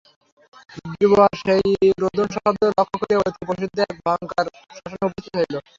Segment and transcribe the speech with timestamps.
[0.91, 1.67] বীরবর সেই
[2.01, 5.55] রোদনশব্দ লক্ষ্য করিয়া অতি প্রসিদ্ধ এক ভয়ঙ্কর শ্মশানে উপস্থিত হইল।